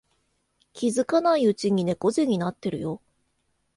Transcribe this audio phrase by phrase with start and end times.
[0.73, 3.01] 気づかないうちに猫背になってるよ